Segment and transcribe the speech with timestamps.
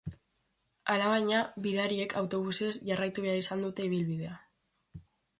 [0.93, 4.33] Alabaina, bidariek autobusez jarraitu behar izan dute ibilbidea.